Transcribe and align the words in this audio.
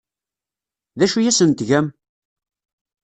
D 0.97 1.01
acu 1.05 1.17
ay 1.19 1.27
asen-tgam? 1.31 1.87